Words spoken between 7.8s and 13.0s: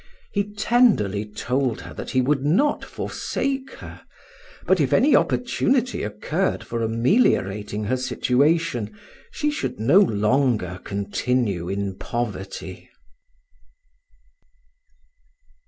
her situation, she should no longer continue in poverty.